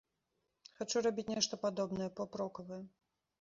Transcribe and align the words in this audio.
Хачу 0.79 1.03
рабіць 1.07 1.25
нешта 1.33 1.59
падобнае, 1.67 2.09
поп-рокавае. 2.21 2.81